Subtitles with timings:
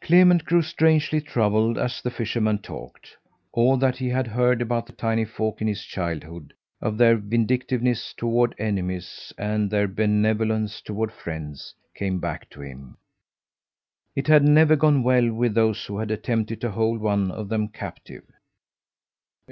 [0.00, 3.16] Clement grew strangely troubled as the fisherman talked.
[3.52, 8.12] All that he had heard about the tiny folk in his childhood of their vindictiveness
[8.12, 12.96] toward enemies and their benevolence toward friends came back to him.
[14.16, 17.68] It had never gone well with those who had attempted to hold one of them
[17.68, 18.24] captive.